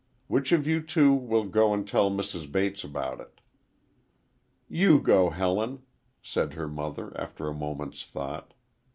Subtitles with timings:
[0.25, 2.51] Which of you two will go and tell Mrs.
[2.51, 3.39] Bates about it?"
[4.67, 5.83] "You go, Helen,"
[6.23, 8.55] said her mother after a moment's thought.